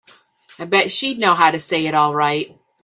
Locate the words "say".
1.59-1.85